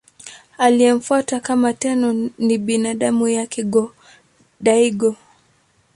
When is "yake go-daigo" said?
3.27-5.15